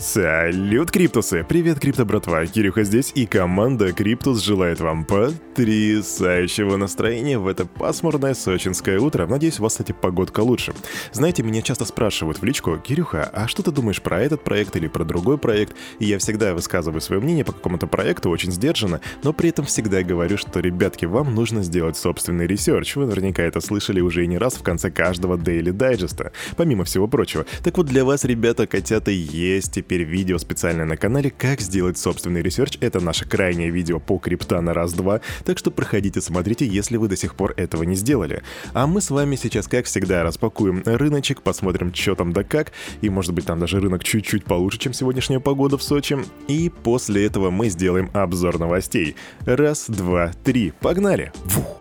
[0.00, 1.44] Салют, Криптусы!
[1.46, 2.46] Привет, Крипто братва!
[2.46, 9.26] Кирюха здесь и команда Криптус желает вам потрясающего настроения в это пасмурное сочинское утро.
[9.26, 10.72] Надеюсь, у вас, кстати, погодка лучше.
[11.12, 14.88] Знаете, меня часто спрашивают в личку, Кирюха, а что ты думаешь про этот проект или
[14.88, 15.76] про другой проект?
[15.98, 20.02] И я всегда высказываю свое мнение по какому-то проекту очень сдержанно, но при этом всегда
[20.02, 22.96] говорю, что, ребятки, вам нужно сделать собственный research.
[22.96, 27.06] Вы наверняка это слышали уже и не раз в конце каждого Daily Digest, помимо всего
[27.06, 27.44] прочего.
[27.62, 32.42] Так вот, для вас, ребята, котята, есть теперь видео специальное на канале «Как сделать собственный
[32.42, 32.78] research».
[32.80, 37.16] Это наше крайнее видео по крипта на раз-два, так что проходите, смотрите, если вы до
[37.16, 38.44] сих пор этого не сделали.
[38.72, 43.10] А мы с вами сейчас, как всегда, распакуем рыночек, посмотрим, что там да как, и
[43.10, 46.18] может быть там даже рынок чуть-чуть получше, чем сегодняшняя погода в Сочи.
[46.46, 49.16] И после этого мы сделаем обзор новостей.
[49.40, 51.32] Раз, два, три, погнали!
[51.46, 51.79] Вух!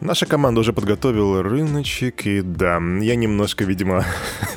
[0.00, 4.04] Наша команда уже подготовила рыночек, и да, я немножко, видимо...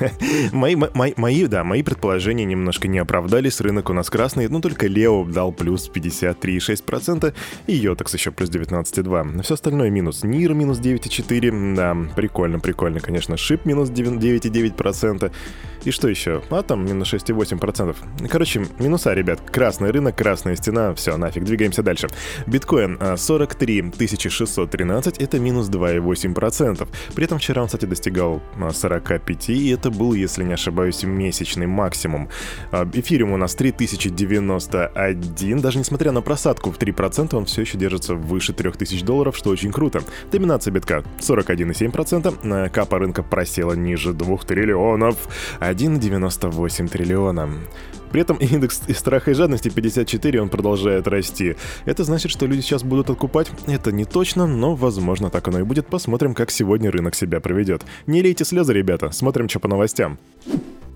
[0.52, 4.86] мои, мои, мои, да, мои предположения немножко не оправдались, рынок у нас красный, но только
[4.86, 7.34] Лео дал плюс 53,6%,
[7.66, 9.42] и Йотекс еще плюс 19,2%.
[9.42, 10.24] Все остальное минус.
[10.24, 13.36] Нир минус 9,4%, да, прикольно, прикольно, конечно.
[13.36, 15.30] Шип минус 9,9%.
[15.84, 16.42] И что еще?
[16.50, 18.28] Атом минус 6,8%.
[18.28, 19.40] Короче, минуса, ребят.
[19.50, 22.08] Красный рынок, красная стена, все, нафиг, двигаемся дальше.
[22.46, 23.92] Биткоин 43
[24.30, 26.88] 613, это минус 2,8%.
[27.14, 32.30] При этом вчера он, кстати, достигал 45, и это был, если не ошибаюсь, месячный максимум.
[32.70, 38.14] А, эфириум у нас 3091, даже несмотря на просадку в 3%, он все еще держится
[38.14, 40.02] выше 3000 долларов, что очень круто.
[40.32, 45.28] Доминация битка 41,7%, капа рынка просела ниже 2 триллионов,
[45.74, 47.50] 1,98 триллиона.
[48.10, 51.56] При этом индекс страха и жадности 54, он продолжает расти.
[51.84, 53.50] Это значит, что люди сейчас будут откупать?
[53.66, 55.88] Это не точно, но возможно так оно и будет.
[55.88, 57.82] Посмотрим, как сегодня рынок себя проведет.
[58.06, 60.18] Не лейте слезы, ребята, смотрим, что по новостям.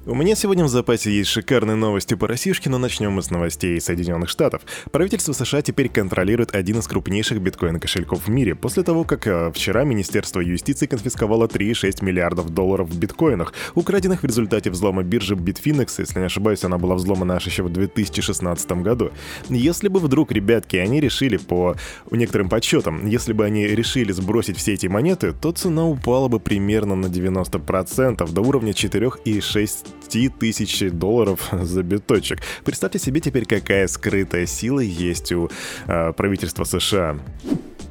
[0.07, 3.77] У меня сегодня в запасе есть шикарные новости по Российшке, но начнем мы с новостей
[3.77, 4.63] из Соединенных Штатов.
[4.91, 9.85] Правительство США теперь контролирует один из крупнейших биткоин-кошельков в мире, после того, как э, вчера
[9.85, 16.21] Министерство юстиции конфисковало 3,6 миллиардов долларов в биткоинах, украденных в результате взлома биржи Bitfinex, если
[16.21, 19.11] не ошибаюсь, она была взломана аж еще в 2016 году.
[19.51, 21.77] Если бы вдруг, ребятки, они решили по
[22.11, 26.95] некоторым подсчетам, если бы они решили сбросить все эти монеты, то цена упала бы примерно
[26.95, 29.88] на 90% до уровня 4,6
[30.29, 32.41] тысяч долларов за биточек.
[32.65, 35.51] Представьте себе теперь, какая скрытая сила есть у
[35.87, 37.19] э, правительства США.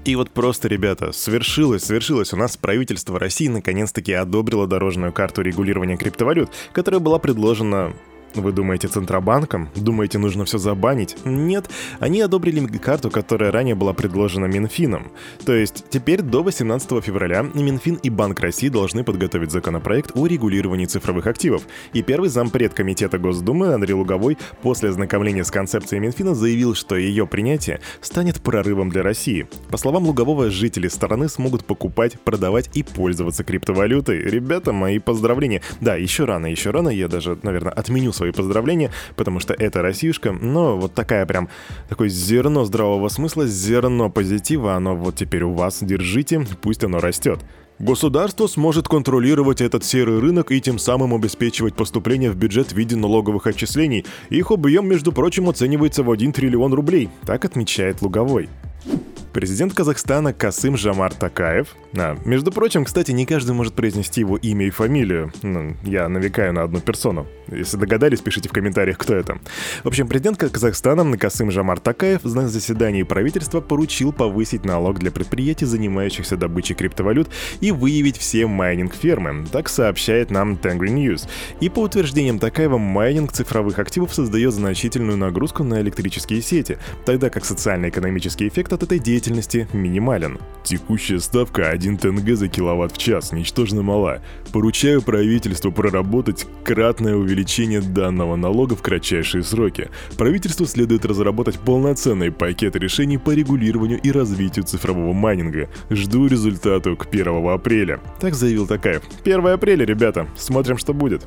[0.05, 2.31] И вот просто, ребята, свершилось, свершилось.
[2.33, 7.93] У нас правительство России наконец-таки одобрило дорожную карту регулирования криптовалют, которая была предложена
[8.41, 9.69] вы думаете Центробанком?
[9.75, 11.15] Думаете, нужно все забанить?
[11.25, 15.11] Нет, они одобрили карту, которая ранее была предложена Минфином.
[15.45, 20.85] То есть теперь до 18 февраля Минфин и Банк России должны подготовить законопроект о регулировании
[20.85, 21.63] цифровых активов.
[21.93, 27.27] И первый зампред Комитета Госдумы Андрей Луговой после ознакомления с концепцией Минфина заявил, что ее
[27.27, 29.47] принятие станет прорывом для России.
[29.69, 34.21] По словам Лугового, жители страны смогут покупать, продавать и пользоваться криптовалютой.
[34.21, 35.61] Ребята, мои поздравления.
[35.81, 40.31] Да, еще рано, еще рано, я даже, наверное, отменю свои поздравления, потому что это Россиюшка,
[40.31, 41.49] но вот такая прям,
[41.89, 47.39] такое зерно здравого смысла, зерно позитива, оно вот теперь у вас, держите, пусть оно растет.
[47.79, 52.95] Государство сможет контролировать этот серый рынок и тем самым обеспечивать поступление в бюджет в виде
[52.95, 54.03] налоговых отчислений.
[54.31, 58.49] Их объем, между прочим, оценивается в 1 триллион рублей, так отмечает Луговой.
[59.37, 61.75] Президент Казахстана Касым Жамар Такаев.
[61.95, 65.31] А, между прочим, кстати, не каждый может произнести его имя и фамилию.
[65.43, 67.27] Ну, я навекаю на одну персону.
[67.47, 69.37] Если догадались, пишите в комментариях, кто это.
[69.83, 75.65] В общем, президент Казахстана Касым Жамар Такаев на заседании правительства поручил повысить налог для предприятий,
[75.65, 77.29] занимающихся добычей криптовалют,
[77.61, 79.45] и выявить все майнинг-фермы.
[79.51, 81.29] Так сообщает нам Tengri News.
[81.59, 87.45] И по утверждениям Токаева, майнинг цифровых активов создает значительную нагрузку на электрические сети, тогда как
[87.45, 90.39] социально-экономический эффект от этой деятельности производительности минимален.
[90.63, 94.21] Текущая ставка 1 тенге за киловатт в час ничтожно мала.
[94.51, 99.89] Поручаю правительству проработать кратное увеличение данного налога в кратчайшие сроки.
[100.17, 105.69] Правительству следует разработать полноценный пакет решений по регулированию и развитию цифрового майнинга.
[105.89, 107.99] Жду результату к 1 апреля.
[108.19, 109.03] Так заявил Токаев.
[109.23, 110.27] 1 апреля, ребята.
[110.37, 111.25] Смотрим, что будет.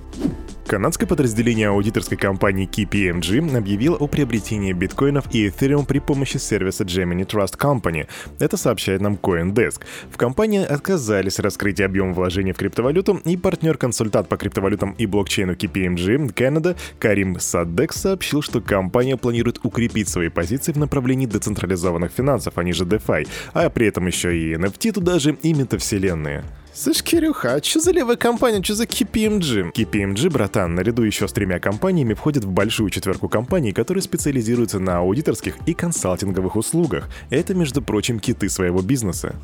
[0.71, 7.27] Канадское подразделение аудиторской компании KPMG объявило о приобретении биткоинов и эфириум при помощи сервиса Gemini
[7.27, 8.07] Trust Company.
[8.39, 9.81] Это сообщает нам CoinDesk.
[10.13, 16.33] В компании отказались раскрыть объем вложений в криптовалюту, и партнер-консультант по криптовалютам и блокчейну KPMG
[16.35, 22.73] Canada Карим Садек сообщил, что компания планирует укрепить свои позиции в направлении децентрализованных финансов, они
[22.75, 26.45] же DeFi, а при этом еще и NFT туда же и метавселенные.
[26.83, 29.75] Слышь, Кирюха, а что за левая компания, что за KPMG?
[29.75, 34.97] KPMG, братан, наряду еще с тремя компаниями входит в большую четверку компаний, которые специализируются на
[34.97, 37.11] аудиторских и консалтинговых услугах.
[37.29, 39.35] Это, между прочим, киты своего бизнеса.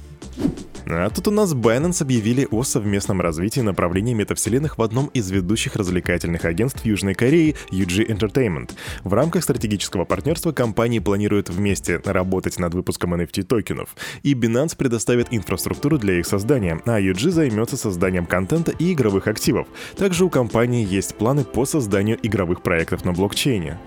[0.89, 5.75] А тут у нас Binance объявили о совместном развитии направления метавселенных в одном из ведущих
[5.75, 8.71] развлекательных агентств Южной Кореи UG Entertainment.
[9.03, 13.97] В рамках стратегического партнерства компании планируют вместе работать над выпуском NFT токенов.
[14.23, 19.67] И Binance предоставит инфраструктуру для их создания, а UG займется созданием контента и игровых активов.
[19.97, 23.81] Также у компании есть планы по созданию игровых проектов на блокчейне.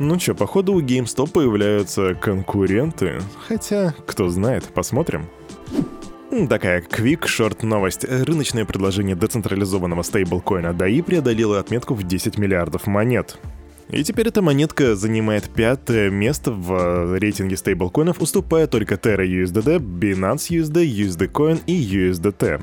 [0.00, 3.20] Ну чё, походу у GameStop появляются конкуренты.
[3.46, 5.28] Хотя, кто знает, посмотрим.
[6.30, 8.04] Такая quick short новость.
[8.04, 13.36] Рыночное предложение децентрализованного стейблкоина DAI преодолело отметку в 10 миллиардов монет.
[13.90, 20.50] И теперь эта монетка занимает пятое место в рейтинге стейблкоинов, уступая только Terra USDD, Binance
[20.50, 22.62] USD, USD Coin и USDT.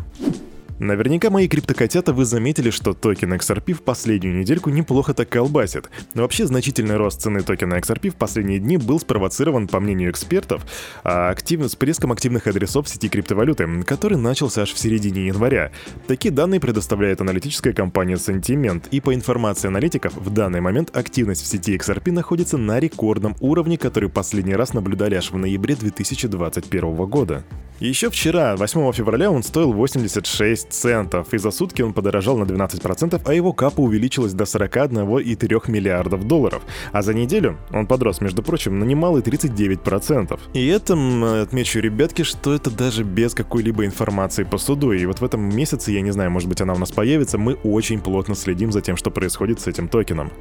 [0.79, 5.89] Наверняка мои криптокотята вы заметили, что токен XRP в последнюю недельку неплохо так колбасит.
[6.13, 10.63] Но вообще значительный рост цены токена XRP в последние дни был спровоцирован, по мнению экспертов,
[11.03, 11.67] актив...
[11.67, 15.71] спреском активных адресов сети криптовалюты, который начался аж в середине января.
[16.05, 21.47] Такие данные предоставляет аналитическая компания Sentiment, и по информации аналитиков, в данный момент активность в
[21.47, 27.43] сети XRP находится на рекордном уровне, который последний раз наблюдали аж в ноябре 2021 года.
[27.79, 33.21] Еще вчера, 8 февраля, он стоил 86 центов, и за сутки он подорожал на 12%,
[33.25, 36.61] а его капа увеличилась до 41,3 миллиардов долларов.
[36.91, 40.39] А за неделю он подрос, между прочим, на немалые 39%.
[40.53, 44.91] И этом отмечу, ребятки, что это даже без какой-либо информации по суду.
[44.91, 47.53] И вот в этом месяце, я не знаю, может быть она у нас появится, мы
[47.63, 50.31] очень плотно следим за тем, что происходит с этим токеном.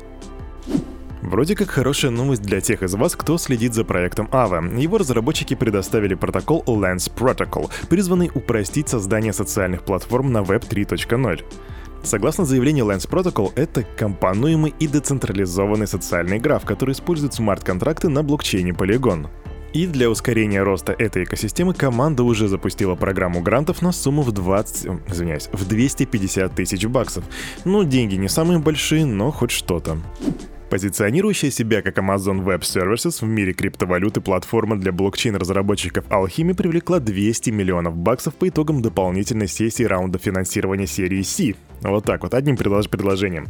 [1.23, 4.79] Вроде как хорошая новость для тех из вас, кто следит за проектом Aave.
[4.81, 11.45] Его разработчики предоставили протокол Lens Protocol, призванный упростить создание социальных платформ на Web 3.0.
[12.03, 18.71] Согласно заявлению Lens Protocol, это компонуемый и децентрализованный социальный граф, который использует смарт-контракты на блокчейне
[18.71, 19.29] Polygon.
[19.73, 24.87] И для ускорения роста этой экосистемы команда уже запустила программу грантов на сумму в 20...
[25.09, 27.25] извиняюсь, в 250 тысяч баксов.
[27.65, 29.99] Ну, деньги не самые большие, но хоть что-то.
[30.71, 37.51] Позиционирующая себя как Amazon Web Services в мире криптовалюты платформа для блокчейн-разработчиков Alchemy привлекла 200
[37.51, 41.55] миллионов баксов по итогам дополнительной сессии раунда финансирования серии C.
[41.83, 43.49] Вот так вот, одним предлож предложением.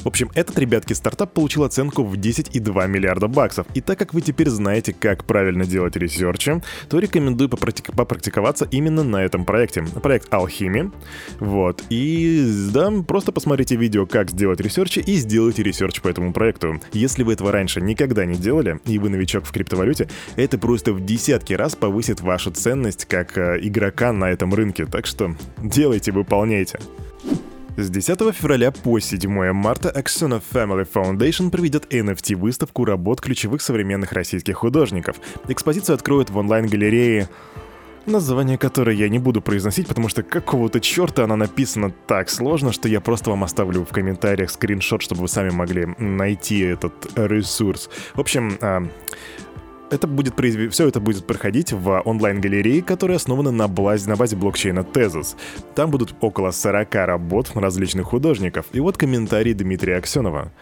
[0.00, 3.66] В общем, этот, ребятки, стартап получил оценку в 10,2 миллиарда баксов.
[3.74, 8.66] И так как вы теперь знаете, как правильно делать research и, то рекомендую попрактик попрактиковаться
[8.70, 9.84] именно на этом проекте.
[10.02, 10.92] Проект Alchemy.
[11.40, 11.82] Вот.
[11.90, 16.80] И да, просто посмотрите видео, как сделать research и и сделайте research по этому проекту.
[16.92, 21.04] Если вы этого раньше никогда не делали, и вы новичок в криптовалюте, это просто в
[21.04, 24.86] десятки раз повысит вашу ценность как э, игрока на этом рынке.
[24.86, 26.78] Так что делайте, выполняйте.
[27.78, 34.56] С 10 февраля по 7 марта Axona Family Foundation проведет NFT-выставку работ ключевых современных российских
[34.56, 35.16] художников.
[35.46, 37.28] Экспозицию откроют в онлайн-галерее
[38.06, 42.88] название которой я не буду произносить, потому что какого-то черта она написана так сложно, что
[42.88, 47.90] я просто вам оставлю в комментариях скриншот, чтобы вы сами могли найти этот ресурс.
[48.14, 48.88] В общем, а,
[49.90, 50.72] это будет произв...
[50.72, 55.36] все это будет проходить в онлайн-галерее, которая основана на базе, на базе блокчейна Tezos.
[55.74, 58.66] Там будут около 40 работ различных художников.
[58.72, 60.52] И вот комментарий Дмитрия Аксенова.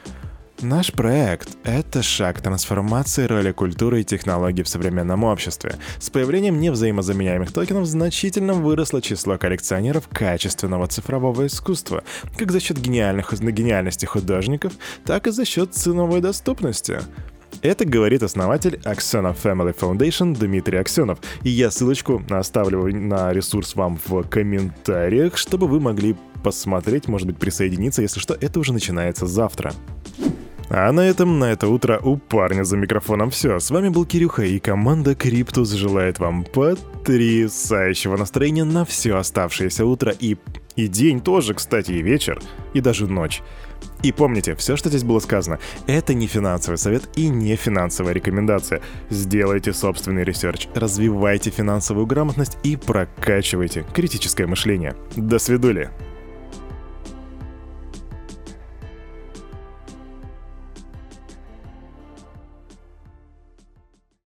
[0.61, 5.75] Наш проект— это шаг трансформации роли культуры и технологий в современном обществе.
[5.99, 12.05] С появлением невзаимозаменяемых токенов значительно выросло число коллекционеров качественного цифрового искусства,
[12.39, 17.01] как за счет гениальных, гениальности художников, так и за счет ценовой доступности.
[17.65, 21.19] Это говорит основатель Аксенов Family Foundation Дмитрий Аксенов.
[21.45, 27.39] И я ссылочку оставлю на ресурс вам в комментариях, чтобы вы могли посмотреть, может быть,
[27.39, 29.73] присоединиться, если что, это уже начинается завтра.
[30.69, 33.59] А на этом, на это утро у парня за микрофоном все.
[33.59, 40.13] С вами был Кирюха и команда Криптус желает вам потрясающего настроения на все оставшееся утро
[40.13, 40.37] и,
[40.77, 42.43] и день тоже, кстати, и вечер,
[42.75, 43.43] и даже ночь.
[44.05, 48.83] И помните, все, что здесь было сказано, это не финансовый совет и не финансовая рекомендация.
[49.09, 54.95] Сделайте собственный research, развивайте финансовую грамотность и прокачивайте критическое мышление.
[55.17, 55.91] До свидули!